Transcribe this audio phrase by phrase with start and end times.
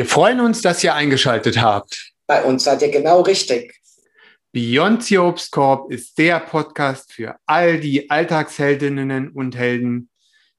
[0.00, 2.14] Wir freuen uns, dass ihr eingeschaltet habt.
[2.26, 3.78] Bei uns seid ihr genau richtig.
[4.50, 10.08] Beyond the Obstkorb ist der Podcast für all die Alltagsheldinnen und Helden,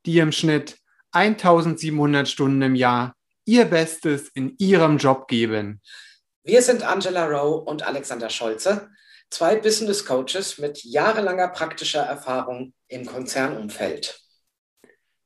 [0.06, 0.78] die im Schnitt
[1.14, 3.16] 1700 Stunden im Jahr
[3.46, 5.82] ihr Bestes in ihrem Job geben.
[6.44, 8.92] Wir sind Angela Rowe und Alexander Scholze,
[9.32, 14.22] zwei Business Coaches mit jahrelanger praktischer Erfahrung im Konzernumfeld.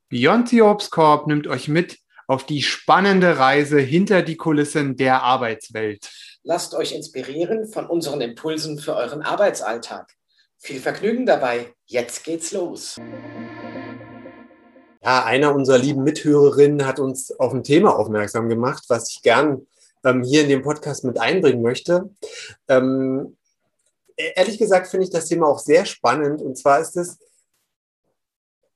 [0.08, 6.10] Beyond the Obstkorb nimmt euch mit auf die spannende Reise hinter die Kulissen der Arbeitswelt.
[6.42, 10.12] Lasst euch inspirieren von unseren Impulsen für euren Arbeitsalltag.
[10.58, 11.74] Viel Vergnügen dabei.
[11.86, 12.96] Jetzt geht's los.
[15.02, 19.66] Ja, einer unserer lieben Mithörerinnen hat uns auf ein Thema aufmerksam gemacht, was ich gern
[20.04, 22.10] ähm, hier in den Podcast mit einbringen möchte.
[22.66, 23.36] Ähm,
[24.16, 26.42] ehrlich gesagt finde ich das Thema auch sehr spannend.
[26.42, 27.18] Und zwar ist es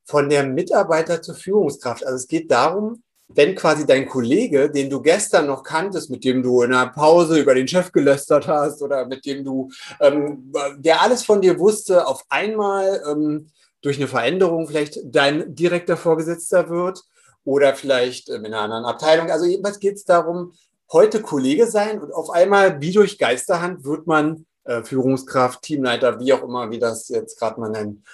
[0.05, 2.05] von der Mitarbeiter zur Führungskraft.
[2.05, 3.03] Also es geht darum,
[3.35, 7.39] wenn quasi dein Kollege, den du gestern noch kanntest, mit dem du in einer Pause
[7.39, 12.07] über den Chef gelästert hast oder mit dem du, ähm, der alles von dir wusste,
[12.07, 13.51] auf einmal ähm,
[13.83, 17.03] durch eine Veränderung vielleicht dein direkter Vorgesetzter wird
[17.45, 19.31] oder vielleicht in einer anderen Abteilung.
[19.31, 20.53] Also jedenfalls geht es darum,
[20.93, 26.33] heute Kollege sein und auf einmal wie durch Geisterhand wird man äh, Führungskraft, Teamleiter, wie
[26.33, 28.05] auch immer, wie das jetzt gerade mal nennen.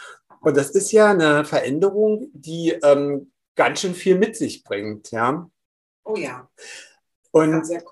[0.40, 5.50] Und das ist ja eine Veränderung, die ähm, ganz schön viel mit sich bringt, ja.
[6.04, 6.48] Oh ja.
[7.32, 7.82] Und kann sehr,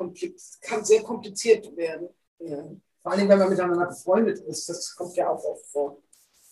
[0.60, 2.08] kann sehr kompliziert werden.
[2.38, 2.64] Ja.
[3.02, 5.98] Vor allem, wenn man miteinander befreundet ist, das kommt ja auch oft vor.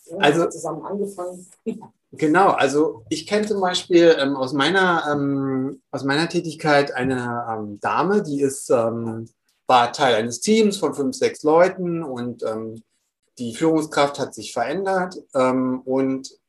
[0.05, 1.47] Ja, also zusammen angefangen.
[2.15, 7.79] Genau, also ich kenne zum Beispiel ähm, aus, meiner, ähm, aus meiner Tätigkeit eine ähm,
[7.79, 9.27] Dame, die ist, ähm,
[9.65, 12.83] war Teil eines Teams von fünf, sechs Leuten und ähm,
[13.39, 16.39] die Führungskraft hat sich verändert ähm, und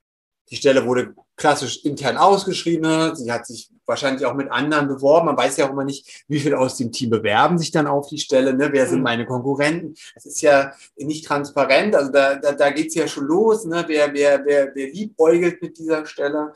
[0.51, 3.15] die Stelle wurde klassisch intern ausgeschrieben.
[3.17, 5.27] Sie hat sich wahrscheinlich auch mit anderen beworben.
[5.27, 8.09] Man weiß ja auch immer nicht, wie viele aus dem Team bewerben sich dann auf
[8.09, 8.55] die Stelle.
[8.55, 8.71] Ne?
[8.73, 9.05] Wer sind mhm.
[9.05, 9.95] meine Konkurrenten?
[10.15, 11.95] Das ist ja nicht transparent.
[11.95, 13.65] Also da, da, da geht es ja schon los.
[13.65, 13.85] Ne?
[13.87, 16.53] Wer, wer, wer, wer liebäugelt mit dieser Stelle?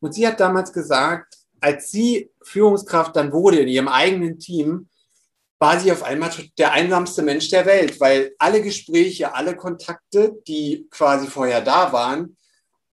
[0.00, 4.88] Und sie hat damals gesagt, als sie Führungskraft dann wurde in ihrem eigenen Team,
[5.58, 10.86] war sie auf einmal der einsamste Mensch der Welt, weil alle Gespräche, alle Kontakte, die
[10.90, 12.36] quasi vorher da waren,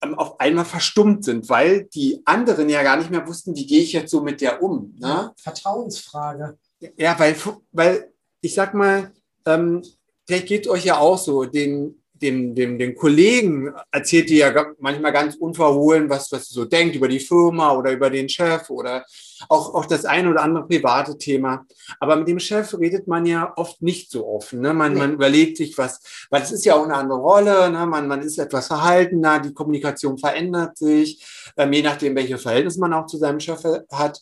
[0.02, 3.82] ähm, auf einmal verstummt sind, weil die anderen ja gar nicht mehr wussten, wie gehe
[3.82, 4.96] ich jetzt so mit der um.
[5.00, 5.32] Ne?
[5.38, 6.58] Vertrauensfrage.
[6.98, 7.36] Ja, weil,
[7.72, 8.12] weil
[8.42, 9.12] ich sag mal,
[9.46, 9.84] ähm,
[10.26, 14.54] vielleicht geht es euch ja auch so, den, dem, dem, den Kollegen erzählt die ja
[14.80, 18.70] manchmal ganz unverhohlen, was, was sie so denkt über die Firma oder über den Chef
[18.70, 19.06] oder
[19.50, 21.66] auch, auch das eine oder andere private Thema.
[22.00, 24.62] Aber mit dem Chef redet man ja oft nicht so offen.
[24.62, 24.74] Ne?
[24.74, 25.00] Man, nee.
[25.00, 27.86] man überlegt sich was, weil es ist ja auch eine andere Rolle, ne?
[27.86, 31.26] man, man ist etwas verhaltener, die Kommunikation verändert sich,
[31.58, 34.22] ähm, je nachdem, welches Verhältnis man auch zu seinem Chef hat.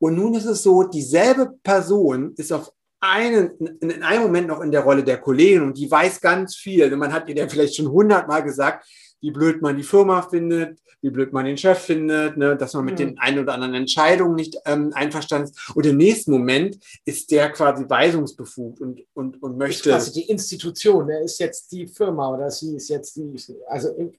[0.00, 3.50] Und nun ist es so, dieselbe Person ist auf einen,
[3.80, 6.92] in einem Moment noch in der Rolle der Kollegin und die weiß ganz viel.
[6.92, 8.86] Und man hat ihr ja vielleicht schon hundertmal gesagt,
[9.20, 12.84] wie blöd man die Firma findet, wie blöd man den Chef findet, ne, dass man
[12.84, 12.98] mit mhm.
[12.98, 15.76] den ein oder anderen Entscheidungen nicht ähm, einverstanden ist.
[15.76, 19.90] Und im nächsten Moment ist der quasi weisungsbefugt und, und, und möchte.
[19.90, 23.36] Ist quasi die Institution, er ist jetzt die Firma oder sie ist jetzt die,
[23.68, 24.10] also äh,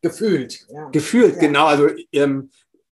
[0.00, 0.66] gefühlt.
[0.72, 0.88] Ja.
[0.90, 1.40] Gefühlt, ja.
[1.40, 1.66] genau.
[1.66, 2.50] Also ähm,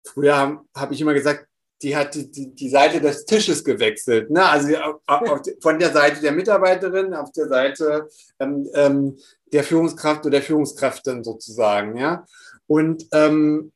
[0.02, 1.46] früher habe hab ich immer gesagt,
[1.82, 4.30] die hat die, die, die Seite des Tisches gewechselt.
[4.30, 4.44] Ne?
[4.44, 8.08] Also auf, auf, von der Seite der Mitarbeiterin auf der Seite
[8.38, 9.18] ähm, ähm,
[9.52, 11.96] der Führungskraft oder der Führungskraftin sozusagen.
[11.96, 12.26] Ja?
[12.66, 13.72] Und ähm,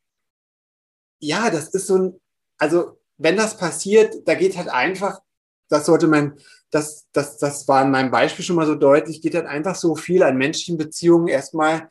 [1.21, 2.21] ja, das ist so ein,
[2.57, 5.21] also wenn das passiert, da geht halt einfach,
[5.69, 6.39] das sollte man,
[6.71, 9.97] das, das, das war in meinem Beispiel schon mal so deutlich, geht halt einfach so
[9.97, 11.91] viel an menschlichen Beziehungen erstmal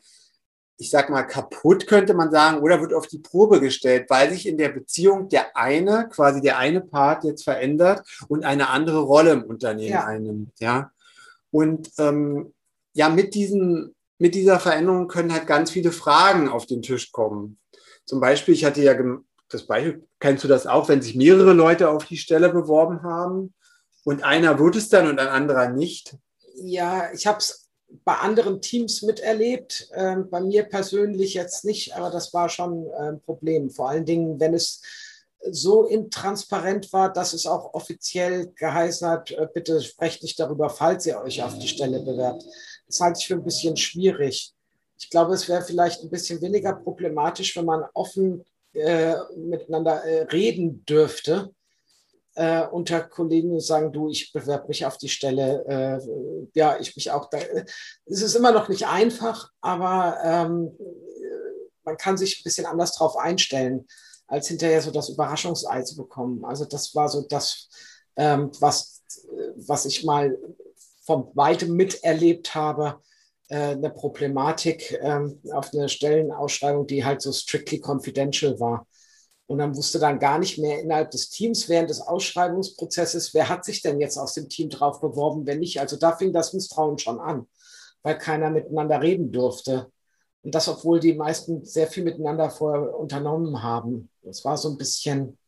[0.80, 4.46] ich sag mal, kaputt, könnte man sagen, oder wird auf die Probe gestellt, weil sich
[4.46, 9.32] in der Beziehung der eine, quasi der eine Part jetzt verändert und eine andere Rolle
[9.32, 10.04] im Unternehmen ja.
[10.04, 10.52] einnimmt.
[10.60, 10.92] Ja.
[11.50, 12.54] Und ähm,
[12.92, 17.58] ja, mit, diesen, mit dieser Veränderung können halt ganz viele Fragen auf den Tisch kommen.
[18.04, 18.94] Zum Beispiel, ich hatte ja
[19.48, 23.52] das Beispiel, kennst du das auch, wenn sich mehrere Leute auf die Stelle beworben haben
[24.04, 26.16] und einer wird es dann und ein anderer nicht?
[26.54, 27.67] Ja, ich habe es
[28.04, 29.88] bei anderen Teams miterlebt.
[29.94, 33.70] Ähm, bei mir persönlich jetzt nicht, aber das war schon ein ähm, Problem.
[33.70, 34.82] Vor allen Dingen, wenn es
[35.50, 41.06] so intransparent war, dass es auch offiziell geheißen hat, äh, bitte sprecht nicht darüber, falls
[41.06, 42.44] ihr euch auf die Stelle bewerbt.
[42.86, 44.52] Das halte ich für ein bisschen schwierig.
[44.98, 48.44] Ich glaube, es wäre vielleicht ein bisschen weniger problematisch, wenn man offen
[48.74, 51.54] äh, miteinander äh, reden dürfte
[52.38, 55.64] äh, unter Kollegen sagen, du, ich bewerbe mich auf die Stelle.
[55.66, 57.38] Äh, ja, ich mich auch da.
[58.06, 60.70] Es ist immer noch nicht einfach, aber ähm,
[61.84, 63.86] man kann sich ein bisschen anders drauf einstellen.
[64.28, 66.44] als hinterher so das Überraschungsei zu bekommen.
[66.44, 67.70] Also das war so das,
[68.16, 69.02] ähm, was,
[69.56, 70.38] was ich mal
[71.06, 73.00] vom Weitem miterlebt habe,
[73.48, 78.86] äh, eine Problematik ähm, auf eine Stellenausschreibung, die halt so strictly confidential war.
[79.48, 83.64] Und dann wusste dann gar nicht mehr innerhalb des Teams während des Ausschreibungsprozesses, wer hat
[83.64, 85.80] sich denn jetzt aus dem Team drauf beworben, wenn nicht.
[85.80, 87.48] Also da fing das Misstrauen schon an,
[88.02, 89.90] weil keiner miteinander reden durfte.
[90.42, 94.10] Und das, obwohl die meisten sehr viel miteinander vorher unternommen haben.
[94.22, 95.38] Das war so ein bisschen,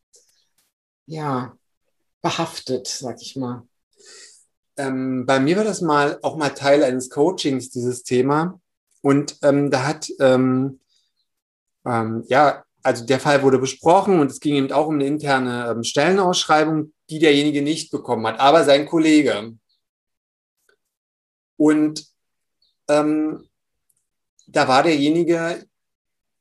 [1.04, 1.54] ja,
[2.22, 3.68] behaftet, sag ich mal.
[4.78, 8.58] Ähm, bei mir war das mal auch mal Teil eines Coachings, dieses Thema.
[9.02, 10.80] Und ähm, da hat, ähm,
[11.84, 15.70] ähm ja, also der Fall wurde besprochen und es ging eben auch um eine interne
[15.70, 19.52] ähm, Stellenausschreibung, die derjenige nicht bekommen hat, aber sein Kollege.
[21.56, 22.06] Und
[22.88, 23.48] ähm,
[24.46, 25.64] da war derjenige,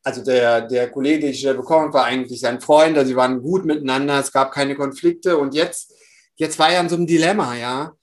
[0.04, 3.16] also der, der Kollege, den ich da bekommen habe, war eigentlich sein Freund, also sie
[3.16, 5.94] waren gut miteinander, es gab keine Konflikte und jetzt,
[6.36, 7.94] jetzt war er in so einem Dilemma, ja.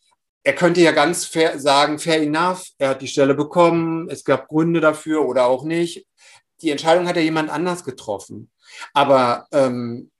[0.42, 4.46] Er könnte ja ganz fair sagen, fair enough, er hat die Stelle bekommen, es gab
[4.46, 6.06] Gründe dafür oder auch nicht
[6.62, 8.50] die Entscheidung hat ja jemand anders getroffen.
[8.92, 10.10] Aber ähm,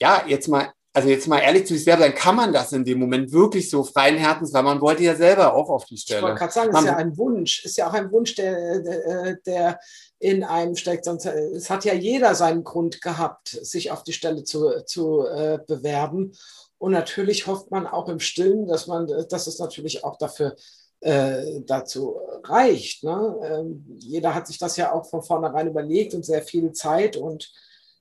[0.00, 2.84] ja, jetzt mal, also jetzt mal ehrlich zu sich selber sein, kann man das in
[2.84, 6.20] dem Moment wirklich so freien Herzens, weil man wollte ja selber auch auf die Stelle.
[6.20, 8.80] Ich wollte gerade sagen, man, ist ja ein Wunsch, ist ja auch ein Wunsch, der,
[8.80, 9.80] der, der
[10.18, 11.04] in einem steckt.
[11.04, 15.58] Sonst, es hat ja jeder seinen Grund gehabt, sich auf die Stelle zu, zu äh,
[15.66, 16.32] bewerben.
[16.78, 20.54] Und natürlich hofft man auch im Stillen, dass man, dass es natürlich auch dafür
[21.04, 23.04] äh, dazu reicht.
[23.04, 23.36] Ne?
[23.44, 27.52] Ähm, jeder hat sich das ja auch von vornherein überlegt und sehr viel Zeit und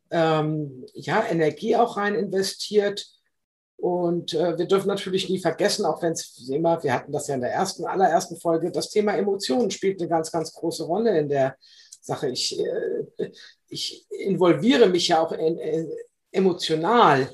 [0.10, 3.06] ähm, ja, Energie auch rein investiert.
[3.76, 7.36] Und äh, wir dürfen natürlich nie vergessen, auch wenn es immer, wir hatten das ja
[7.36, 11.28] in der ersten, allerersten Folge, das Thema Emotionen spielt eine ganz, ganz große Rolle in
[11.28, 11.58] der
[12.00, 12.30] Sache.
[12.30, 13.32] Ich, äh,
[13.68, 15.92] ich involviere mich ja auch in, in,
[16.32, 17.30] emotional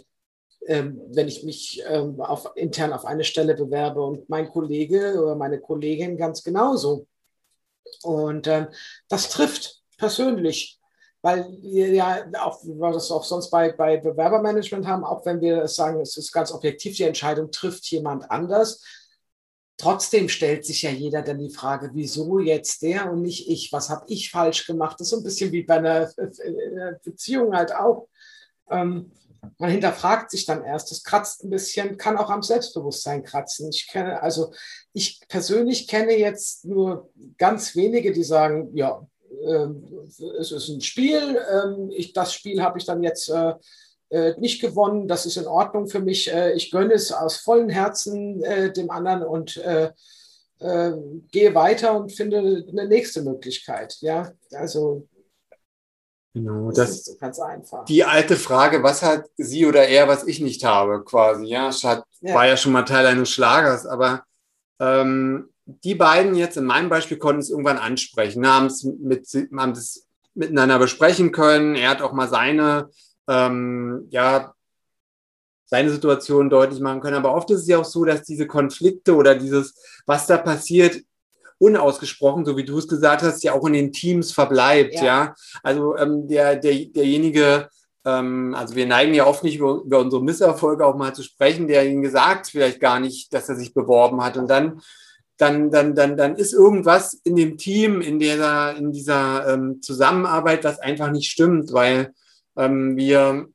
[0.69, 5.35] ähm, wenn ich mich ähm, auf, intern auf eine Stelle bewerbe und mein Kollege oder
[5.35, 7.07] meine Kollegin ganz genauso.
[8.03, 8.67] Und ähm,
[9.07, 10.79] das trifft persönlich,
[11.23, 15.41] weil wir ja auch, wie wir das auch sonst bei, bei Bewerbermanagement haben, auch wenn
[15.41, 18.83] wir sagen, es ist ganz objektiv, die Entscheidung trifft jemand anders.
[19.75, 23.73] Trotzdem stellt sich ja jeder dann die Frage, wieso jetzt der und nicht ich?
[23.73, 24.99] Was habe ich falsch gemacht?
[24.99, 26.11] Das ist so ein bisschen wie bei einer
[27.03, 28.07] Beziehung halt auch.
[28.69, 29.11] Ähm,
[29.57, 30.91] man hinterfragt sich dann erst.
[30.91, 33.69] Das kratzt ein bisschen, kann auch am Selbstbewusstsein kratzen.
[33.69, 34.51] Ich kenne, also
[34.93, 39.05] ich persönlich kenne jetzt nur ganz wenige, die sagen, ja,
[39.45, 39.67] äh,
[40.39, 43.53] es ist ein Spiel, äh, ich, das Spiel habe ich dann jetzt äh,
[44.09, 46.33] äh, nicht gewonnen, das ist in Ordnung für mich.
[46.33, 49.61] Äh, ich gönne es aus vollem Herzen äh, dem anderen und
[51.31, 53.95] gehe weiter und finde eine nächste Möglichkeit.
[54.01, 55.07] Ja, also
[56.39, 57.85] Genau, das, das ist ganz einfach.
[57.85, 61.45] Die alte Frage, was hat sie oder er, was ich nicht habe, quasi.
[61.45, 62.33] Ja, hat, ja.
[62.33, 64.23] war ja schon mal Teil eines Schlagers, aber
[64.79, 69.71] ähm, die beiden jetzt in meinem Beispiel konnten es irgendwann ansprechen, haben es mit, haben
[69.71, 71.75] es miteinander besprechen können.
[71.75, 72.89] Er hat auch mal seine,
[73.27, 74.53] ähm, ja,
[75.65, 77.17] seine Situation deutlich machen können.
[77.17, 79.75] Aber oft ist es ja auch so, dass diese Konflikte oder dieses,
[80.05, 81.01] was da passiert,
[81.59, 84.95] unausgesprochen, so wie du es gesagt hast, ja auch in den Teams verbleibt.
[84.95, 85.35] Ja, ja?
[85.61, 87.69] also ähm, der, der, derjenige,
[88.05, 91.67] ähm, also wir neigen ja oft nicht über, über unsere Misserfolge auch mal zu sprechen,
[91.67, 94.81] der ihnen gesagt vielleicht gar nicht, dass er sich beworben hat und dann
[95.39, 100.65] dann, dann, dann, dann ist irgendwas in dem Team, in dieser, in dieser ähm, Zusammenarbeit,
[100.65, 102.13] was einfach nicht stimmt, weil
[102.57, 103.47] ähm, wir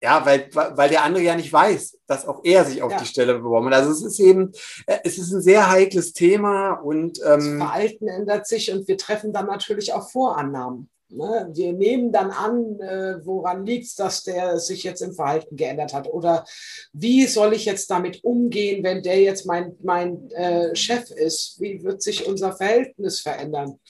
[0.00, 2.98] ja, weil, weil der andere ja nicht weiß, dass auch er sich auf ja.
[2.98, 3.74] die Stelle beworben hat.
[3.74, 4.52] Also es ist eben,
[4.86, 8.96] äh, es ist ein sehr heikles Thema und ähm, das Verhalten ändert sich und wir
[8.96, 10.88] treffen dann natürlich auch Vorannahmen.
[11.10, 11.50] Ne?
[11.52, 15.94] Wir nehmen dann an, äh, woran liegt es, dass der sich jetzt im Verhalten geändert
[15.94, 16.06] hat?
[16.06, 16.44] Oder
[16.92, 21.60] wie soll ich jetzt damit umgehen, wenn der jetzt mein, mein äh, Chef ist?
[21.60, 23.80] Wie wird sich unser Verhältnis verändern?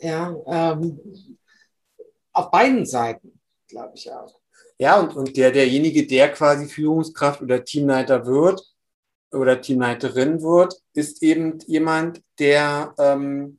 [0.00, 1.00] Ja, ähm,
[2.32, 4.34] auf beiden Seiten, glaube ich auch.
[4.78, 8.62] Ja, und, und der, derjenige, der quasi Führungskraft oder Teamleiter wird
[9.32, 13.58] oder Teamleiterin wird, ist eben jemand, der, ähm,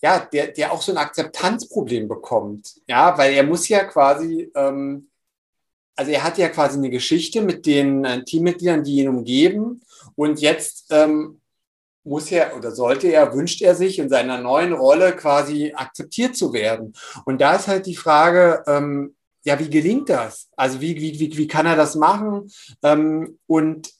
[0.00, 2.80] ja, der, der auch so ein Akzeptanzproblem bekommt.
[2.86, 5.08] Ja, weil er muss ja quasi, ähm,
[5.96, 9.82] also er hat ja quasi eine Geschichte mit den äh, Teammitgliedern, die ihn umgeben.
[10.14, 11.40] Und jetzt ähm,
[12.04, 16.52] muss er oder sollte er, wünscht er sich in seiner neuen Rolle quasi akzeptiert zu
[16.52, 16.94] werden.
[17.24, 20.48] Und da ist halt die Frage, ähm, ja, wie gelingt das?
[20.56, 22.50] Also wie, wie, wie, wie kann er das machen?
[22.82, 23.90] Ähm, und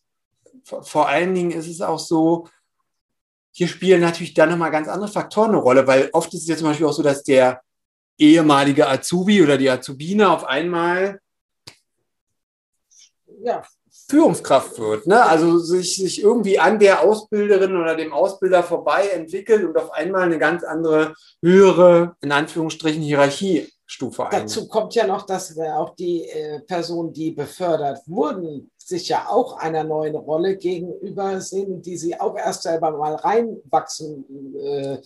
[0.64, 2.48] vor allen Dingen ist es auch so,
[3.50, 6.56] hier spielen natürlich dann nochmal ganz andere Faktoren eine Rolle, weil oft ist es ja
[6.56, 7.60] zum Beispiel auch so, dass der
[8.18, 11.20] ehemalige Azubi oder die Azubine auf einmal
[13.42, 13.62] ja.
[14.08, 15.06] Führungskraft wird.
[15.06, 15.22] Ne?
[15.22, 20.22] Also sich, sich irgendwie an der Ausbilderin oder dem Ausbilder vorbei entwickelt und auf einmal
[20.22, 23.02] eine ganz andere, höhere, in Anführungsstrichen,
[23.92, 24.42] Hierarchiestufe ein.
[24.42, 29.58] Dazu kommt ja noch, dass auch die äh, Personen, die befördert wurden, sich ja auch
[29.58, 34.98] einer neuen Rolle gegenüber sehen, die sie auch erst selber mal reinwachsen äh,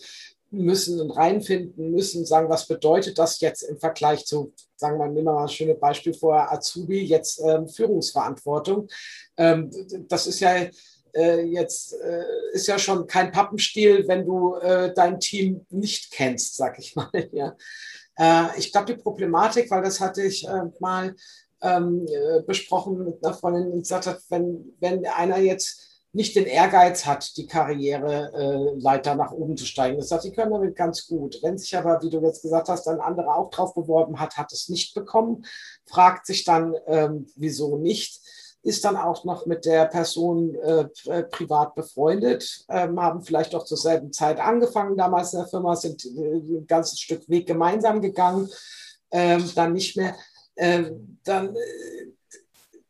[0.49, 5.25] müssen und reinfinden müssen, sagen, was bedeutet das jetzt im Vergleich zu, sagen wir, nehmen
[5.25, 8.87] wir mal ein schönes Beispiel vorher, Azubi, jetzt ähm, Führungsverantwortung.
[9.35, 9.69] Ähm,
[10.07, 10.67] das ist ja
[11.13, 16.55] äh, jetzt äh, ist ja schon kein Pappenstiel, wenn du äh, dein Team nicht kennst,
[16.55, 17.09] sag ich mal.
[17.33, 17.55] Ja.
[18.17, 21.15] Äh, ich glaube, die Problematik, weil das hatte ich äh, mal
[21.61, 26.45] ähm, äh, besprochen mit einer Freundin, die gesagt hat, wenn, wenn einer jetzt nicht den
[26.45, 29.97] Ehrgeiz hat, die Karriereleiter äh, nach oben zu steigen.
[29.97, 31.37] Das heißt, die können damit ganz gut.
[31.43, 34.51] Wenn sich aber, wie du jetzt gesagt hast, ein anderer auch drauf beworben hat, hat
[34.51, 35.45] es nicht bekommen,
[35.85, 38.21] fragt sich dann, ähm, wieso nicht,
[38.67, 43.63] ist dann auch noch mit der Person äh, äh privat befreundet, ähm, haben vielleicht auch
[43.63, 48.01] zur selben Zeit angefangen damals in der Firma, sind äh, ein ganzes Stück Weg gemeinsam
[48.01, 48.49] gegangen,
[49.11, 50.15] ähm, dann nicht mehr.
[50.57, 52.11] Ähm, dann äh,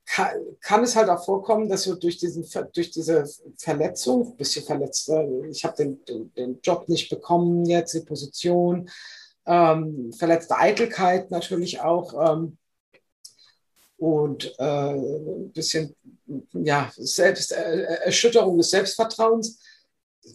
[0.05, 0.29] kann,
[0.62, 2.43] kann, es halt auch vorkommen, dass du durch, diesen,
[2.74, 3.25] durch diese
[3.57, 5.12] Verletzung, ein bisschen verletzt,
[5.51, 8.89] ich habe den, den, den, Job nicht bekommen, jetzt die Position,
[9.46, 12.57] ähm, verletzte Eitelkeit natürlich auch ähm,
[13.98, 15.96] und äh, ein bisschen
[16.54, 19.60] ja, Selbst, äh, Erschütterung des Selbstvertrauens,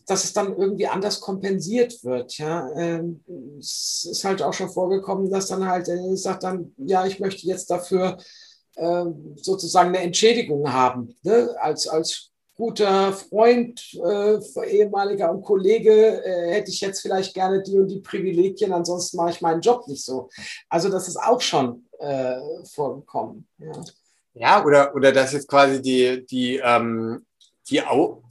[0.07, 2.39] dass es dann irgendwie anders kompensiert wird.
[2.39, 2.71] Ja?
[2.77, 3.23] Ähm,
[3.59, 7.47] es ist halt auch schon vorgekommen, dass dann halt, ich sage dann, ja, ich möchte
[7.47, 8.17] jetzt dafür
[8.77, 11.15] ähm, sozusagen eine Entschädigung haben.
[11.23, 11.55] Ne?
[11.61, 17.79] Als, als guter Freund, äh, ehemaliger und Kollege äh, hätte ich jetzt vielleicht gerne die
[17.79, 20.29] und die Privilegien, ansonsten mache ich meinen Job nicht so.
[20.69, 23.47] Also das ist auch schon äh, vorgekommen.
[23.59, 23.73] Ja.
[24.35, 27.25] ja, oder, oder dass jetzt quasi die, die, ähm,
[27.69, 27.81] die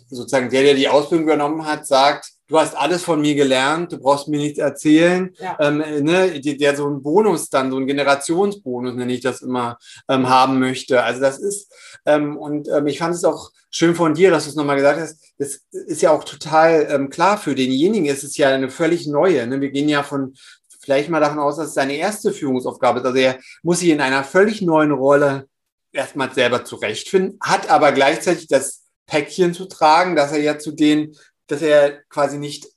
[0.09, 3.97] sozusagen der, der die Ausbildung übernommen hat, sagt, du hast alles von mir gelernt, du
[3.97, 5.33] brauchst mir nichts erzählen.
[5.39, 5.55] Ja.
[5.59, 9.77] Ähm, ne, der so einen Bonus dann, so einen Generationsbonus, nenne ich das immer,
[10.09, 11.01] ähm, haben möchte.
[11.01, 11.73] Also das ist,
[12.05, 14.99] ähm, und ähm, ich fand es auch schön von dir, dass du es nochmal gesagt
[14.99, 19.07] hast, das ist ja auch total ähm, klar für denjenigen, es ist ja eine völlig
[19.07, 19.47] neue.
[19.47, 19.61] Ne?
[19.61, 20.33] Wir gehen ja von,
[20.81, 23.05] vielleicht mal davon aus, dass es seine erste Führungsaufgabe ist.
[23.05, 25.47] Also er muss sich in einer völlig neuen Rolle
[25.91, 31.15] erstmal selber zurechtfinden, hat aber gleichzeitig das Päckchen zu tragen, dass er ja zu den
[31.51, 32.67] dass er quasi nicht,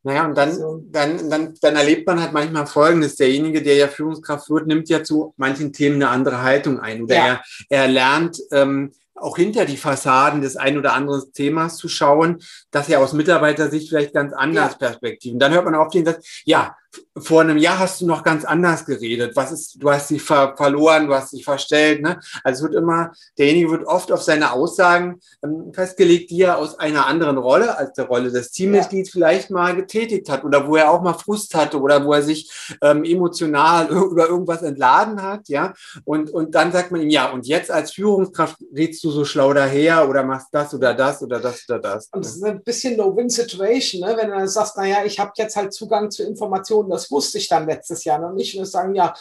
[0.03, 0.59] Naja, und dann,
[0.91, 3.17] dann, dann, dann erlebt man halt manchmal Folgendes.
[3.17, 7.03] Derjenige, der ja Führungskraft wird, nimmt ja zu manchen Themen eine andere Haltung ein.
[7.03, 7.27] Oder ja.
[7.27, 12.43] er, er lernt, ähm, auch hinter die Fassaden des ein oder anderen Themas zu schauen,
[12.71, 14.89] dass er aus Mitarbeitersicht vielleicht ganz anders ja.
[14.89, 15.39] Perspektiven.
[15.39, 16.77] Dann hört man auf den Satz, ja,
[17.19, 19.37] vor einem Jahr hast du noch ganz anders geredet.
[19.37, 22.03] Was ist, du hast dich ver verloren, du hast dich verstellt.
[22.03, 22.19] Ne?
[22.43, 26.79] Also es wird immer, derjenige wird oft auf seine Aussagen ähm, festgelegt, die er aus
[26.79, 29.13] einer anderen Rolle, als der Rolle des Teammitglieds ja.
[29.13, 32.51] vielleicht mal getätigt hat oder wo er auch mal Frust hatte oder wo er sich
[32.83, 35.49] ähm, emotional über irgendwas entladen hat.
[35.49, 35.73] Ja,
[36.05, 39.53] und, und dann sagt man ihm, ja, und jetzt als Führungskraft redst du so schlau
[39.53, 42.09] daher oder machst das oder das oder das oder das.
[42.13, 44.17] Und das ist ein bisschen No-Win-Situation, ne?
[44.17, 46.91] wenn du dann sagst, naja, ich habe jetzt halt Zugang zu Informationen Informationen.
[46.91, 48.59] Das wusste ich dann letztes Jahr noch nicht.
[48.59, 49.15] Und sagen, ja,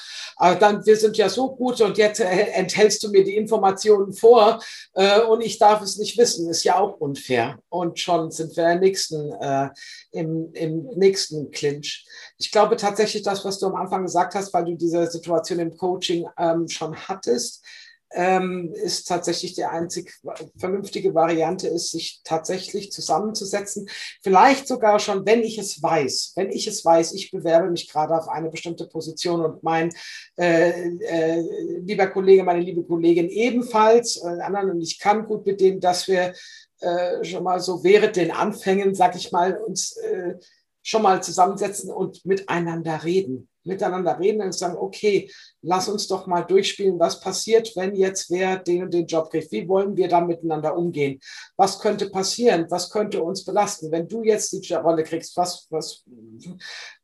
[0.60, 4.60] dann, wir sind ja so gut und jetzt äh, enthältst du mir die Informationen vor
[4.94, 6.50] äh, und ich darf es nicht wissen.
[6.50, 7.60] Ist ja auch unfair.
[7.70, 9.70] Und schon sind wir im nächsten, äh,
[10.12, 12.06] im, im nächsten Clinch.
[12.38, 15.75] Ich glaube tatsächlich, das, was du am Anfang gesagt hast, weil du diese Situation im
[15.75, 17.63] Coaching ähm, schon hattest,
[18.12, 20.13] ähm, ist tatsächlich die einzig
[20.58, 23.89] vernünftige Variante, ist, sich tatsächlich zusammenzusetzen.
[24.24, 28.18] Vielleicht sogar schon, wenn ich es weiß, wenn ich es weiß, ich bewerbe mich gerade
[28.18, 29.92] auf eine bestimmte Position und mein
[30.38, 35.62] äh, äh, lieber Kollege, meine liebe Kollegin ebenfalls, äh, anderen und ich kann gut mit
[35.62, 36.34] denen, dass wir
[36.80, 40.36] äh, schon mal so während den Anfängen, sag ich mal, uns äh,
[40.82, 43.49] schon mal zusammensetzen und miteinander reden.
[43.63, 45.30] Miteinander reden und sagen, okay,
[45.62, 49.51] lass uns doch mal durchspielen, was passiert, wenn jetzt wer den und den Job kriegt.
[49.51, 51.20] Wie wollen wir da miteinander umgehen?
[51.58, 52.66] Was könnte passieren?
[52.70, 53.92] Was könnte uns belasten?
[53.92, 56.04] Wenn du jetzt die Rolle kriegst, was, was,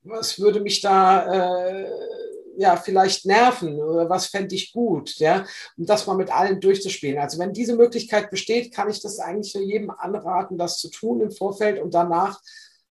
[0.03, 1.89] was würde mich da äh,
[2.57, 5.45] ja, vielleicht nerven oder was fände ich gut, ja,
[5.77, 7.19] um das mal mit allen durchzuspielen.
[7.19, 11.21] Also wenn diese Möglichkeit besteht, kann ich das eigentlich nur jedem anraten, das zu tun
[11.21, 12.39] im Vorfeld und danach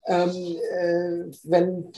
[0.06, 1.92] ähm, äh, wenn,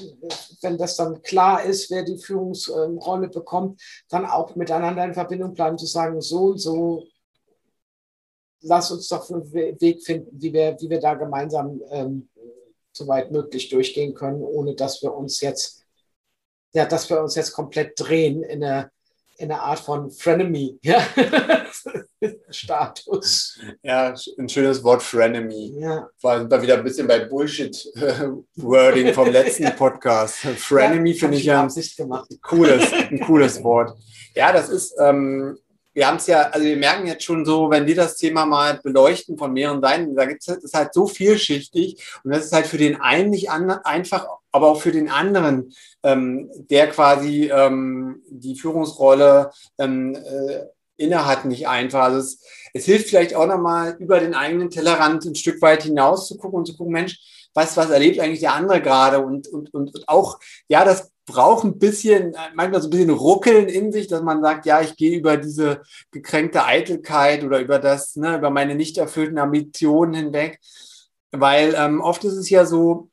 [0.61, 5.77] wenn das dann klar ist, wer die Führungsrolle bekommt, dann auch miteinander in Verbindung bleiben,
[5.77, 7.05] zu sagen, so und so,
[8.61, 12.29] lass uns doch einen Weg finden, wie wir, wie wir da gemeinsam ähm,
[12.91, 15.81] soweit möglich durchgehen können, ohne dass wir uns jetzt
[16.73, 18.91] ja, dass wir uns jetzt komplett drehen in eine,
[19.41, 20.77] in eine Art von Frenemy.
[20.83, 21.05] Ja?
[22.49, 23.59] Status.
[23.81, 25.79] Ja, ein schönes Wort, Frenemy.
[25.79, 26.07] Ja.
[26.21, 30.35] Allem da wieder ein bisschen bei Bullshit-Wording vom letzten Podcast.
[30.35, 33.97] Frenemy ja, finde ich ja ein cooles, ein cooles Wort.
[34.35, 35.57] Ja, das ist, ähm,
[35.93, 38.79] wir haben es ja, also wir merken jetzt schon so, wenn wir das Thema mal
[38.81, 42.77] beleuchten von mehreren Seiten, da gibt es halt so vielschichtig und das ist halt für
[42.77, 48.55] den einen nicht an, einfach, aber auch für den anderen, ähm, der quasi ähm, die
[48.55, 50.65] Führungsrolle ähm, äh,
[50.97, 52.03] innehat, nicht einfach.
[52.03, 52.43] Also es,
[52.73, 56.59] es hilft vielleicht auch nochmal über den eigenen Tellerrand ein Stück weit hinaus zu gucken
[56.59, 60.07] und zu gucken, Mensch, was, was erlebt eigentlich der andere gerade und, und, und, und
[60.07, 64.41] auch, ja, das braucht ein bisschen, manchmal so ein bisschen Ruckeln in sich, dass man
[64.41, 65.81] sagt, ja, ich gehe über diese
[66.11, 70.59] gekränkte Eitelkeit oder über das, ne, über meine nicht erfüllten Ambitionen hinweg.
[71.31, 73.10] Weil ähm, oft ist es ja so,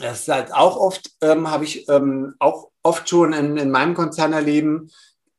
[0.00, 3.94] das ist halt auch oft, ähm, habe ich ähm, auch oft schon in, in meinem
[3.94, 4.90] Konzern erleben,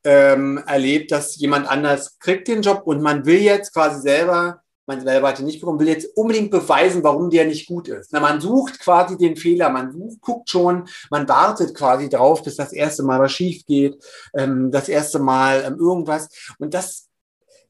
[0.04, 5.00] ähm, erlebt, dass jemand anders kriegt den Job und man will jetzt quasi selber man
[5.00, 8.12] selber hatte nicht bekommen, will jetzt unbedingt beweisen, warum der nicht gut ist.
[8.12, 12.56] Na, man sucht quasi den Fehler, man sucht, guckt schon, man wartet quasi drauf, bis
[12.56, 14.02] das erste Mal was schief geht,
[14.34, 16.28] ähm, das erste Mal ähm, irgendwas.
[16.58, 17.08] Und das,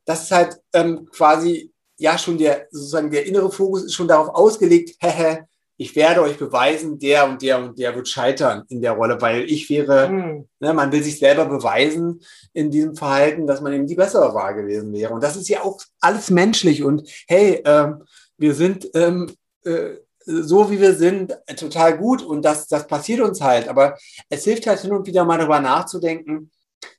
[0.07, 4.31] das ist halt ähm, quasi ja schon der sozusagen der innere Fokus ist schon darauf
[4.31, 5.47] ausgelegt, hehe,
[5.81, 9.51] ich werde euch beweisen, der und der und der wird scheitern in der Rolle, weil
[9.51, 10.47] ich wäre, mhm.
[10.59, 12.21] ne, man will sich selber beweisen
[12.53, 15.15] in diesem Verhalten, dass man eben die bessere Wahl gewesen wäre.
[15.15, 16.85] Und das ist ja auch alles menschlich.
[16.85, 18.03] Und hey, ähm,
[18.37, 19.33] wir sind ähm,
[19.65, 19.93] äh,
[20.27, 23.67] so, wie wir sind, total gut und das, das passiert uns halt.
[23.67, 23.97] Aber
[24.29, 26.51] es hilft halt hin und wieder mal darüber nachzudenken,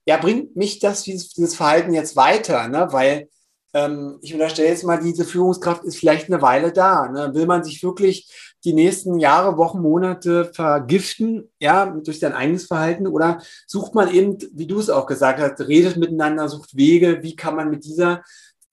[0.08, 2.88] ja, bringt mich das, dieses Verhalten jetzt weiter, ne?
[2.90, 3.30] weil
[3.74, 7.08] ähm, ich unterstelle jetzt mal, diese Führungskraft ist vielleicht eine Weile da.
[7.08, 7.34] Ne?
[7.34, 13.08] Will man sich wirklich die nächsten Jahre, Wochen, Monate vergiften, ja, durch sein eigenes Verhalten?
[13.08, 17.36] Oder sucht man eben, wie du es auch gesagt hast, redet miteinander, sucht Wege, wie
[17.36, 18.24] kann man mit dieser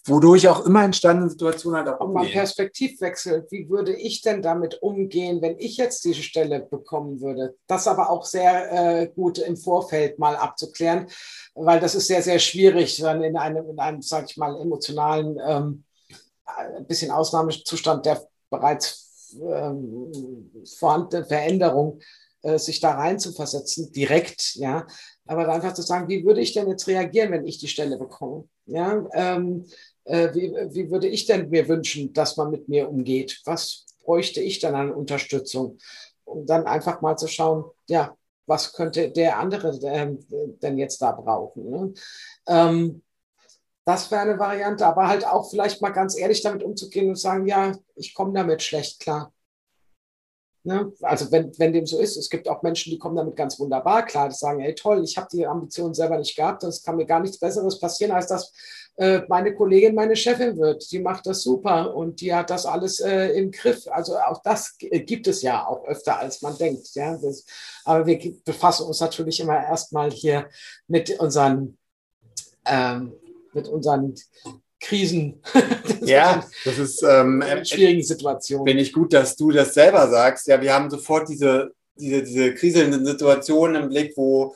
[0.08, 2.16] wodurch auch immer entstandene Situation halt auch umgehen.
[2.16, 7.20] Ob man Perspektivwechsel, wie würde ich denn damit umgehen, wenn ich jetzt diese Stelle bekommen
[7.20, 7.56] würde?
[7.66, 8.72] Das aber auch sehr
[9.02, 11.06] äh, gut im Vorfeld mal abzuklären,
[11.54, 15.38] weil das ist sehr, sehr schwierig, dann in einem, in einem sag ich mal, emotionalen,
[15.46, 15.84] ähm,
[16.46, 19.07] ein bisschen Ausnahmezustand der bereits
[20.78, 22.00] vorhandene Veränderung,
[22.42, 24.86] äh, sich da rein zu versetzen, direkt, ja.
[25.26, 28.48] Aber einfach zu sagen, wie würde ich denn jetzt reagieren, wenn ich die Stelle bekomme?
[28.66, 29.66] Ja, ähm,
[30.04, 33.40] äh, wie, wie würde ich denn mir wünschen, dass man mit mir umgeht?
[33.44, 35.78] Was bräuchte ich dann an Unterstützung?
[36.24, 40.16] Um dann einfach mal zu schauen, ja, was könnte der andere äh,
[40.62, 41.70] denn jetzt da brauchen?
[41.70, 41.92] Ne?
[42.46, 43.02] Ähm,
[43.88, 47.46] das wäre eine Variante, aber halt auch vielleicht mal ganz ehrlich damit umzugehen und sagen,
[47.46, 49.32] ja, ich komme damit schlecht klar.
[50.62, 50.92] Ne?
[51.00, 54.04] Also wenn, wenn dem so ist, es gibt auch Menschen, die kommen damit ganz wunderbar
[54.04, 57.06] klar, die sagen, hey toll, ich habe die Ambition selber nicht gehabt, es kann mir
[57.06, 58.52] gar nichts Besseres passieren, als dass
[58.96, 60.92] äh, meine Kollegin meine Chefin wird.
[60.92, 63.88] Die macht das super und die hat das alles äh, im Griff.
[63.90, 66.94] Also auch das gibt es ja auch öfter, als man denkt.
[66.94, 67.16] Ja?
[67.16, 67.46] Das,
[67.86, 70.50] aber wir befassen uns natürlich immer erstmal hier
[70.88, 71.78] mit unseren
[72.66, 73.14] ähm,
[73.58, 74.14] mit unseren
[74.80, 75.42] Krisen.
[76.02, 78.66] ja, das ist ähm, in schwierigen Situationen.
[78.66, 80.46] Finde ich gut, dass du das selber sagst.
[80.46, 84.54] Ja, wir haben sofort diese, diese, diese kriselnden Situationen im Blick, wo,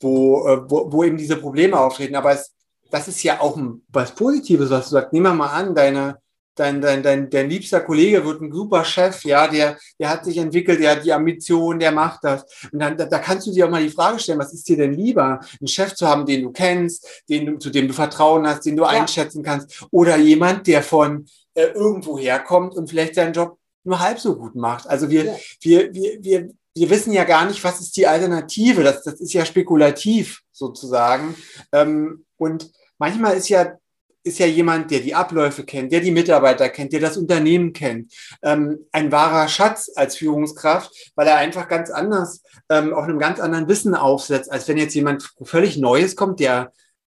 [0.00, 2.16] wo, äh, wo, wo eben diese Probleme auftreten.
[2.16, 2.52] Aber es,
[2.90, 3.56] das ist ja auch
[3.88, 5.12] was Positives, was du sagst.
[5.12, 6.18] Nehmen wir mal an, deine,
[6.60, 10.36] dein, dein, dein, dein liebster Kollege wird ein super Chef, ja, der, der hat sich
[10.36, 12.44] entwickelt, der hat die Ambition, der macht das.
[12.70, 14.76] Und dann, da, da kannst du dir auch mal die Frage stellen, was ist dir
[14.76, 15.40] denn lieber?
[15.58, 18.76] Einen Chef zu haben, den du kennst, den du, zu dem du Vertrauen hast, den
[18.76, 18.90] du ja.
[18.90, 24.20] einschätzen kannst, oder jemand, der von äh, irgendwo herkommt und vielleicht seinen Job nur halb
[24.20, 24.86] so gut macht.
[24.86, 25.36] Also wir, ja.
[25.62, 28.84] wir, wir, wir, wir wissen ja gar nicht, was ist die Alternative.
[28.84, 31.34] Das, das ist ja spekulativ sozusagen.
[31.72, 33.78] Ähm, und manchmal ist ja
[34.22, 38.12] ist ja jemand, der die Abläufe kennt, der die Mitarbeiter kennt, der das Unternehmen kennt.
[38.42, 43.40] Ähm, ein wahrer Schatz als Führungskraft, weil er einfach ganz anders, ähm, auf einem ganz
[43.40, 46.72] anderen Wissen aufsetzt, als wenn jetzt jemand völlig Neues kommt, der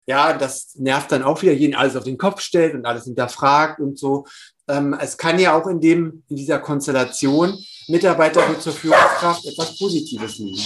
[0.08, 3.80] ja, das nervt dann auch wieder, jeden alles auf den Kopf stellt und alles hinterfragt
[3.80, 4.26] und so.
[4.68, 9.78] Ähm, es kann ja auch in dem, in dieser Konstellation Mitarbeiter wird zur Führungskraft etwas
[9.78, 10.62] Positives nehmen.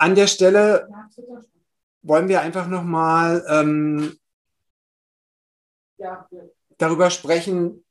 [0.00, 0.88] An der Stelle
[2.00, 4.18] wollen wir einfach nochmal ähm,
[6.78, 7.84] darüber sprechen,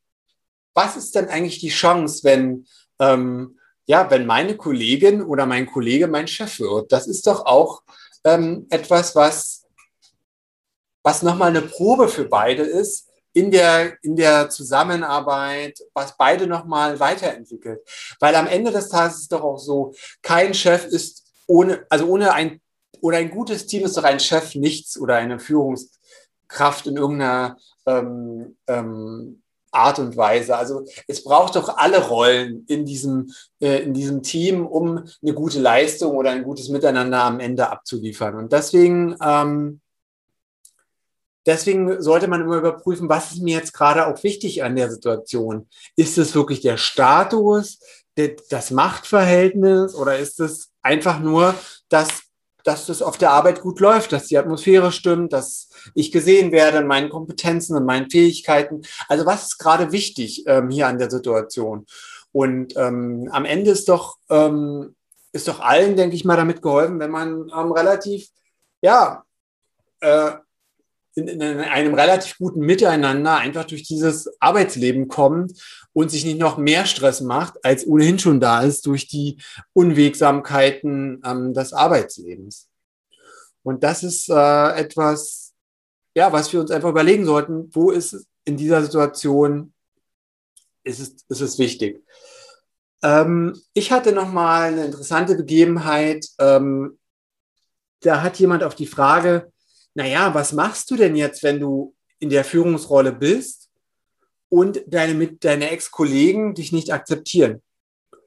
[0.74, 2.66] was ist denn eigentlich die Chance, wenn,
[2.98, 6.92] ähm, ja, wenn meine Kollegin oder mein Kollege mein Chef wird?
[6.92, 7.84] Das ist doch auch
[8.24, 9.68] ähm, etwas, was,
[11.04, 17.00] was nochmal eine Probe für beide ist, in der, in der Zusammenarbeit, was beide nochmal
[17.00, 17.88] weiterentwickelt.
[18.20, 19.94] Weil am Ende des Tages ist es doch auch so,
[20.24, 22.62] kein Chef ist ohne, also ohne ein,
[23.02, 28.56] oder ein gutes Team ist doch ein Chef nichts oder eine Führungskraft in irgendeiner ähm,
[28.68, 30.56] ähm, Art und Weise.
[30.56, 35.60] Also es braucht doch alle Rollen in diesem, äh, in diesem Team, um eine gute
[35.60, 38.36] Leistung oder ein gutes Miteinander am Ende abzuliefern.
[38.36, 39.82] Und deswegen, ähm,
[41.46, 45.68] deswegen sollte man immer überprüfen, was ist mir jetzt gerade auch wichtig an der Situation.
[45.96, 47.80] Ist es wirklich der Status,
[48.50, 51.56] das Machtverhältnis oder ist es einfach nur,
[51.90, 52.24] dass,
[52.64, 56.80] dass es auf der Arbeit gut läuft, dass die Atmosphäre stimmt, dass ich gesehen werde
[56.80, 58.82] in meinen Kompetenzen und meinen Fähigkeiten.
[59.08, 61.86] Also was ist gerade wichtig ähm, hier an der Situation?
[62.32, 64.96] Und ähm, am Ende ist doch, ähm,
[65.32, 68.28] ist doch allen, denke ich mal, damit geholfen, wenn man ähm, relativ,
[68.82, 69.24] ja,
[70.02, 70.32] äh,
[71.16, 75.54] in, in, einem relativ guten Miteinander einfach durch dieses Arbeitsleben kommt
[75.94, 79.38] und sich nicht noch mehr Stress macht, als ohnehin schon da ist durch die
[79.74, 82.68] Unwegsamkeiten ähm, des Arbeitslebens.
[83.64, 85.54] Und das ist äh, etwas,
[86.16, 89.74] ja, was wir uns einfach überlegen sollten, wo ist in dieser Situation,
[90.84, 92.04] ist es, ist es wichtig.
[93.02, 96.26] Ähm, ich hatte noch mal eine interessante Begebenheit.
[96.40, 96.98] Ähm,
[98.02, 99.52] da hat jemand auf die Frage,
[99.94, 103.70] naja, was machst du denn jetzt, wenn du in der Führungsrolle bist
[104.50, 107.62] und deine, deine Ex-Kollegen dich nicht akzeptieren?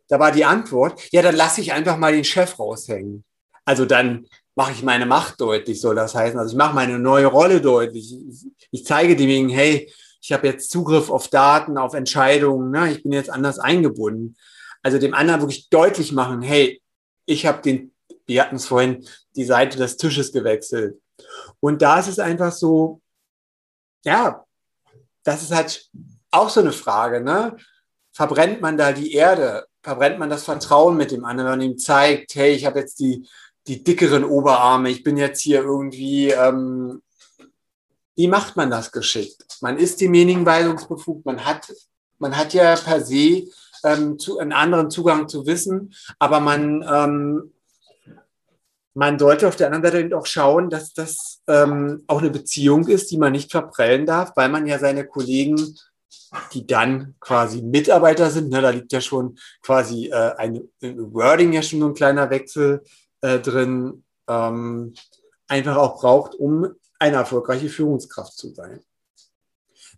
[0.09, 3.25] Da war die Antwort, ja, dann lasse ich einfach mal den Chef raushängen.
[3.65, 6.39] Also dann mache ich meine Macht deutlich, soll das heißen.
[6.39, 8.15] Also ich mache meine neue Rolle deutlich.
[8.71, 12.93] Ich zeige demjenigen, hey, ich habe jetzt Zugriff auf Daten, auf Entscheidungen, ne?
[12.93, 14.37] ich bin jetzt anders eingebunden.
[14.83, 16.81] Also dem anderen wirklich deutlich machen, hey,
[17.27, 17.93] ich habe den,
[18.27, 21.01] wir hatten es vorhin, die Seite des Tisches gewechselt.
[21.61, 23.01] Und da ist es einfach so,
[24.05, 24.45] ja,
[25.23, 25.91] das ist halt
[26.31, 27.57] auch so eine Frage, ne?
[28.13, 29.67] Verbrennt man da die Erde?
[29.83, 33.01] Verbrennt man das Vertrauen mit dem anderen, wenn man ihm zeigt, hey, ich habe jetzt
[33.01, 33.27] die,
[33.67, 37.03] die dickeren Oberarme, ich bin jetzt hier irgendwie, ähm,
[38.17, 39.59] wie macht man das geschickt?
[39.61, 41.73] Man ist demjenigen weisungsbefugt, man hat,
[42.19, 43.49] man hat ja per se
[43.85, 47.52] ähm, zu, einen anderen Zugang zu Wissen, aber man ähm,
[48.95, 53.11] man sollte auf der anderen Seite auch schauen, dass das ähm, auch eine Beziehung ist,
[53.11, 55.77] die man nicht verprellen darf, weil man ja seine Kollegen,
[56.53, 61.63] die dann quasi Mitarbeiter sind, ne, da liegt ja schon quasi äh, ein Wording ja
[61.63, 62.83] schon so ein kleiner Wechsel
[63.23, 64.95] äh, drin, ähm,
[65.49, 68.81] einfach auch braucht, um eine erfolgreiche Führungskraft zu sein.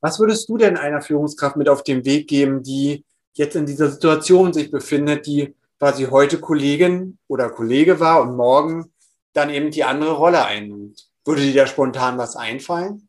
[0.01, 3.05] Was würdest du denn einer Führungskraft mit auf den Weg geben, die
[3.35, 8.93] jetzt in dieser Situation sich befindet, die quasi heute Kollegin oder Kollege war und morgen
[9.33, 11.11] dann eben die andere Rolle einnimmt.
[11.25, 13.09] Würde dir da spontan was einfallen?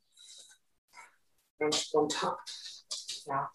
[1.59, 2.35] Ganz spontan.
[3.25, 3.49] Ja,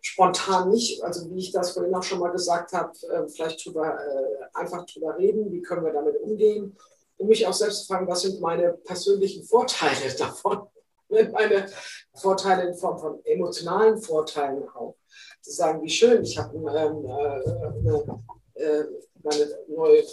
[0.00, 1.02] spontan nicht.
[1.02, 4.84] Also wie ich das vorhin auch schon mal gesagt habe, äh, vielleicht drüber, äh, einfach
[4.86, 6.76] drüber reden, wie können wir damit umgehen.
[7.18, 10.66] Um mich auch selbst zu fragen, was sind meine persönlichen Vorteile davon?
[11.08, 11.70] Meine
[12.14, 14.96] Vorteile in Form von emotionalen Vorteilen auch.
[15.40, 18.24] Zu sagen, wie schön, ich habe ähm, äh, eine
[19.22, 20.04] meine neue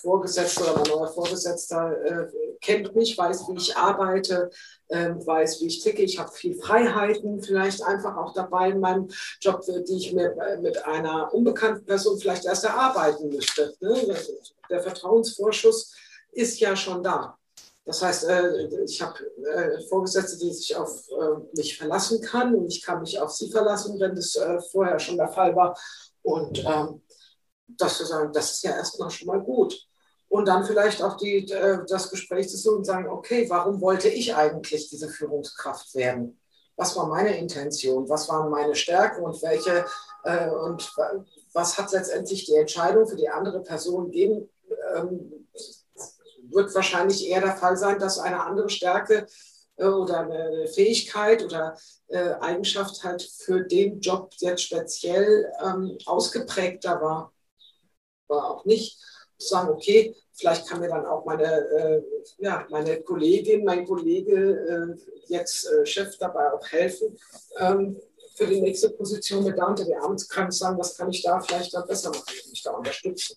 [0.00, 2.28] Vorgesetzte oder mein neuer Vorgesetzter äh,
[2.60, 4.50] kennt mich, weiß, wie ich arbeite,
[4.88, 6.02] äh, weiß, wie ich ticke.
[6.02, 9.08] Ich habe viel Freiheiten vielleicht einfach auch dabei in meinem
[9.40, 13.74] Job, die ich mir äh, mit einer unbekannten Person vielleicht erst erarbeiten müsste.
[13.80, 14.16] Ne?
[14.70, 15.94] Der Vertrauensvorschuss
[16.32, 17.36] ist ja schon da.
[17.84, 21.08] Das heißt, äh, ich habe äh, Vorgesetzte, die sich auf
[21.56, 24.38] mich verlassen kann und ich kann mich auf sie verlassen, wenn das
[24.70, 25.76] vorher schon der Fall war.
[26.22, 26.64] Und
[27.68, 29.86] ähm, das zu sagen, das ist ja erstmal schon mal gut.
[30.28, 34.08] Und dann vielleicht auch die, äh, das Gespräch zu suchen und sagen, okay, warum wollte
[34.08, 36.40] ich eigentlich diese Führungskraft werden?
[36.76, 38.08] Was war meine Intention?
[38.08, 39.86] Was waren meine Stärken und welche
[40.24, 40.92] äh, und
[41.52, 44.50] was hat letztendlich die Entscheidung für die andere Person geben,
[44.94, 45.48] ähm,
[46.50, 49.26] wird wahrscheinlich eher der Fall sein, dass eine andere Stärke
[49.76, 51.76] äh, oder eine Fähigkeit oder
[52.08, 57.32] äh, Eigenschaft halt für den Job jetzt speziell ähm, ausgeprägter war.
[58.28, 58.98] War auch nicht
[59.38, 62.02] sagen, okay, vielleicht kann mir dann auch meine, äh,
[62.38, 67.18] ja, meine Kollegin, mein Kollege, äh, jetzt äh, Chef dabei auch helfen,
[67.58, 68.00] ähm,
[68.34, 71.22] für die nächste Position mit da unter die Arme zu können, sagen, was kann ich
[71.22, 73.36] da vielleicht dann besser machen, mich da unterstützen.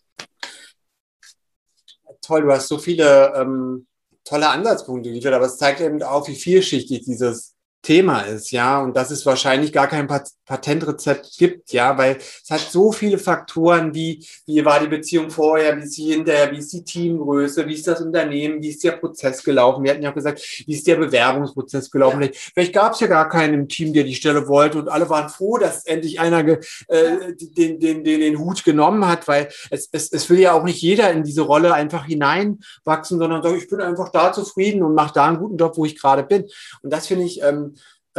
[2.22, 3.88] Toll, du hast so viele ähm,
[4.26, 8.96] tolle Ansatzpunkte geliefert, aber es zeigt eben auch, wie vielschichtig dieses Thema ist, ja, und
[8.96, 14.26] dass es wahrscheinlich gar kein Patentrezept gibt, ja, weil es hat so viele Faktoren, wie,
[14.46, 17.88] wie war die Beziehung vorher, wie ist sie hinterher, wie ist die Teamgröße, wie ist
[17.88, 19.84] das Unternehmen, wie ist der Prozess gelaufen.
[19.84, 22.20] Wir hatten ja auch gesagt, wie ist der Bewerbungsprozess gelaufen.
[22.22, 22.28] Ja.
[22.28, 25.10] Vielleicht, vielleicht gab es ja gar keinen im Team, der die Stelle wollte und alle
[25.10, 29.48] waren froh, dass endlich einer ge, äh, den, den, den, den Hut genommen hat, weil
[29.70, 33.56] es, es, es will ja auch nicht jeder in diese Rolle einfach hineinwachsen, sondern sagt,
[33.56, 36.46] ich bin einfach da zufrieden und mache da einen guten Job, wo ich gerade bin.
[36.82, 37.69] Und das finde ich, ähm,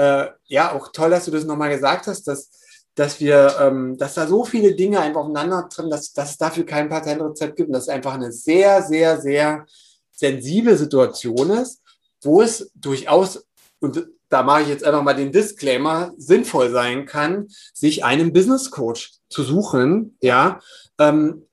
[0.01, 2.51] äh, ja, auch toll, dass du das nochmal gesagt hast, dass,
[2.95, 6.65] dass wir, ähm, dass da so viele Dinge einfach aufeinander treffen, dass, dass es dafür
[6.65, 9.67] kein Patentrezept gibt und dass es einfach eine sehr, sehr, sehr
[10.11, 11.83] sensible Situation ist,
[12.23, 13.47] wo es durchaus,
[13.81, 18.71] und da mache ich jetzt einfach mal den Disclaimer, sinnvoll sein kann, sich einen Business
[18.71, 20.61] Coach zu suchen, ja,
[20.99, 21.47] ähm,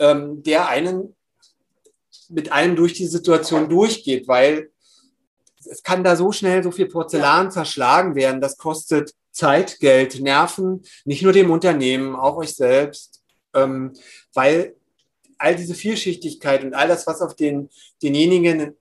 [0.00, 1.14] ähm, der einen
[2.28, 4.71] mit einem durch die Situation durchgeht, weil
[5.66, 7.50] es kann da so schnell so viel Porzellan ja.
[7.50, 8.40] zerschlagen werden.
[8.40, 13.22] Das kostet Zeit, Geld, Nerven, nicht nur dem Unternehmen, auch euch selbst,
[13.54, 13.92] ähm,
[14.34, 14.76] weil
[15.38, 17.68] all diese Vielschichtigkeit und all das, was auf den,
[18.02, 18.76] denjenigen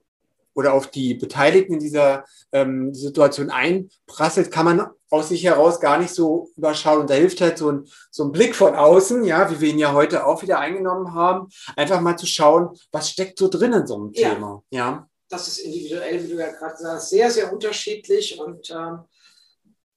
[0.53, 5.97] oder auf die Beteiligten in dieser ähm, Situation einprasselt, kann man aus sich heraus gar
[5.97, 7.01] nicht so überschauen.
[7.01, 9.79] Und da hilft halt so ein, so ein Blick von außen, ja, wie wir ihn
[9.79, 13.87] ja heute auch wieder eingenommen haben, einfach mal zu schauen, was steckt so drin in
[13.87, 14.33] so einem ja.
[14.33, 14.63] Thema.
[14.69, 18.39] Ja das ist individuell, wie du ja gerade sagst, sehr, sehr unterschiedlich.
[18.39, 18.99] Und ähm,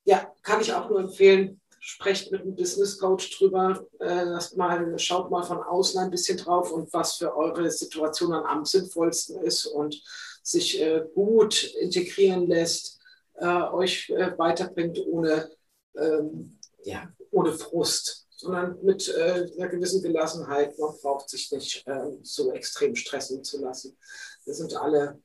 [0.05, 4.25] ja, kann ich auch nur empfehlen, sprecht mit einem Business Coach drüber, äh,
[4.57, 9.43] mal, schaut mal von außen ein bisschen drauf und was für eure Situation am sinnvollsten
[9.43, 10.03] ist und
[10.43, 13.01] sich äh, gut integrieren lässt,
[13.35, 15.51] äh, euch äh, weiterbringt ohne,
[15.99, 20.79] ähm, ja, ohne Frust, sondern mit äh, einer gewissen Gelassenheit.
[20.79, 23.97] Man braucht sich nicht äh, so extrem stressen zu lassen.
[24.45, 25.21] Wir sind alle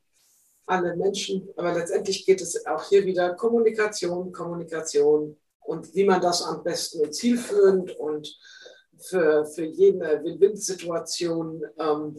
[0.70, 1.50] alle Menschen.
[1.58, 7.12] Aber letztendlich geht es auch hier wieder Kommunikation, Kommunikation und wie man das am besten
[7.12, 8.38] zielführend und
[8.98, 12.16] für, für jede Win-Win-Situation ähm,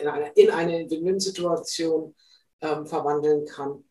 [0.00, 2.14] in eine, in eine Win-Win-Situation
[2.60, 3.84] ähm, verwandeln kann.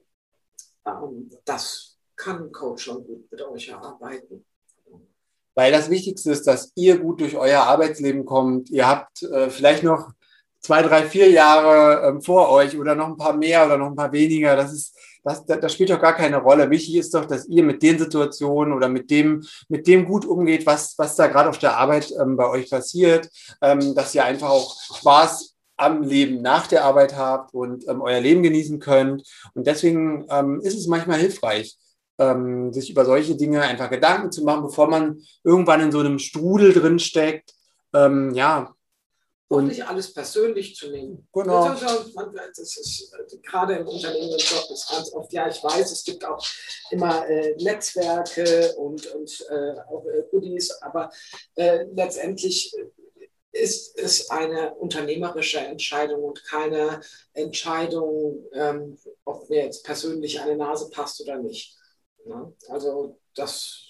[0.86, 4.46] Ähm, das kann ein Coach schon gut mit euch erarbeiten.
[5.54, 8.70] Weil das Wichtigste ist, dass ihr gut durch euer Arbeitsleben kommt.
[8.70, 10.12] Ihr habt äh, vielleicht noch
[10.66, 13.96] zwei, drei, vier Jahre ähm, vor euch oder noch ein paar mehr oder noch ein
[13.96, 14.56] paar weniger.
[14.56, 16.70] Das ist, das, das, das spielt doch gar keine Rolle.
[16.72, 20.66] Wichtig ist doch, dass ihr mit den Situationen oder mit dem, mit dem gut umgeht,
[20.66, 23.30] was, was da gerade auf der Arbeit ähm, bei euch passiert,
[23.62, 28.20] ähm, dass ihr einfach auch Spaß am Leben nach der Arbeit habt und ähm, euer
[28.20, 29.24] Leben genießen könnt.
[29.54, 31.78] Und deswegen ähm, ist es manchmal hilfreich,
[32.18, 36.18] ähm, sich über solche Dinge einfach Gedanken zu machen, bevor man irgendwann in so einem
[36.18, 37.52] Strudel drin steckt.
[37.94, 38.76] Ja,
[39.48, 41.28] und nicht alles persönlich zu nehmen.
[41.34, 41.70] Genau.
[41.70, 46.44] Das ist äh, gerade im Unternehmensjob ist ganz oft, ja, ich weiß, es gibt auch
[46.90, 51.12] immer äh, Netzwerke und, und äh, auch äh, Goodies, aber
[51.56, 52.74] äh, letztendlich
[53.52, 57.00] ist es eine unternehmerische Entscheidung und keine
[57.34, 61.78] Entscheidung, ähm, ob mir jetzt persönlich eine Nase passt oder nicht.
[62.26, 62.52] Ja?
[62.68, 63.82] Also das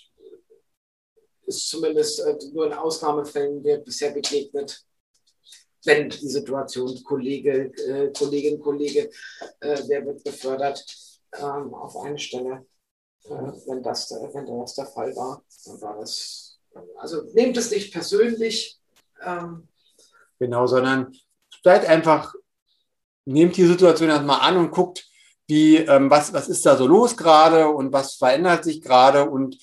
[1.47, 4.85] ist zumindest äh, nur in Ausnahmefällen mir bisher begegnet
[5.85, 9.09] wenn die Situation Kollege, äh, Kollegin, Kollege,
[9.59, 10.85] äh, wer wird befördert
[11.37, 12.65] ähm, auf eine Stelle.
[13.25, 16.59] Äh, wenn, das, wenn das der Fall war, dann war das,
[16.97, 18.79] also nehmt es nicht persönlich.
[19.23, 19.67] Ähm,
[20.39, 21.15] genau, sondern
[21.63, 22.35] seid einfach,
[23.25, 25.07] nehmt die Situation erstmal an und guckt,
[25.47, 29.57] wie, ähm, was, was ist da so los gerade und was verändert sich gerade und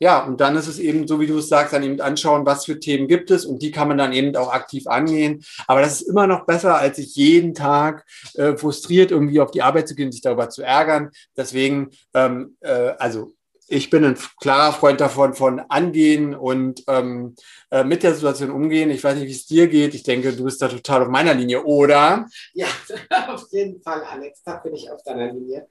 [0.00, 2.64] ja, und dann ist es eben, so wie du es sagst, dann eben anschauen, was
[2.64, 5.44] für Themen gibt es und die kann man dann eben auch aktiv angehen.
[5.66, 9.62] Aber das ist immer noch besser, als sich jeden Tag äh, frustriert irgendwie auf die
[9.62, 11.10] Arbeit zu gehen, sich darüber zu ärgern.
[11.36, 13.32] Deswegen, ähm, äh, also
[13.68, 17.34] ich bin ein klarer Freund davon, von angehen und ähm,
[17.70, 18.90] äh, mit der Situation umgehen.
[18.90, 19.94] Ich weiß nicht, wie es dir geht.
[19.94, 22.26] Ich denke, du bist da total auf meiner Linie, oder?
[22.54, 22.66] Ja,
[23.28, 24.42] auf jeden Fall, Alex.
[24.42, 25.68] Da bin ich auf deiner Linie.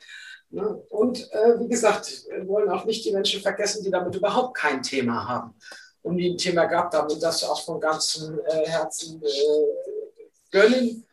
[0.49, 0.83] Ne?
[0.89, 5.27] Und äh, wie gesagt, wollen auch nicht die Menschen vergessen, die damit überhaupt kein Thema
[5.27, 5.55] haben
[6.03, 11.05] und die ein Thema haben und das auch von ganzem äh, Herzen äh, gönnen.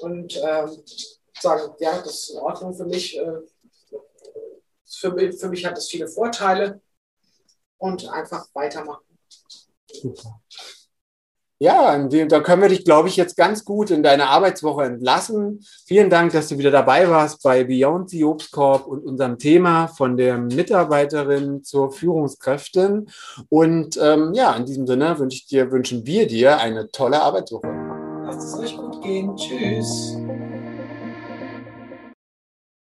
[0.00, 0.82] und ähm,
[1.40, 3.18] sagen, ja, das ist in Ordnung für mich.
[3.18, 3.38] Äh,
[4.84, 6.80] für, für mich hat das viele Vorteile
[7.78, 9.18] und einfach weitermachen.
[9.90, 10.40] Super.
[11.62, 15.64] Ja, da können wir dich, glaube ich, jetzt ganz gut in deine Arbeitswoche entlassen.
[15.86, 20.16] Vielen Dank, dass du wieder dabei warst bei Beyond the Obstkorb und unserem Thema von
[20.16, 23.06] der Mitarbeiterin zur Führungskräftin.
[23.48, 27.68] Und ähm, ja, in diesem Sinne wünsche ich dir, wünschen wir dir eine tolle Arbeitswoche.
[28.24, 29.36] Lasst es euch gut gehen.
[29.36, 30.16] Tschüss.